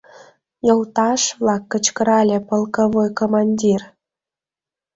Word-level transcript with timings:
—Йолташ-влак!— 0.67 1.63
кычкырале 1.71 2.37
полковой 2.49 3.09
командир. 3.19 3.81